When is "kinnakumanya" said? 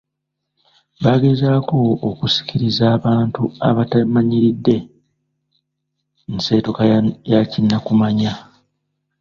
7.51-8.33